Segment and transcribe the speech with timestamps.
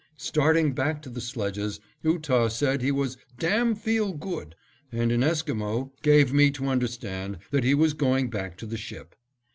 [0.17, 4.55] Starting back to the sledges, Ootah said he was "damn feel good,"
[4.91, 9.13] and in Esquimo gave me to understand that he was going back to the ship.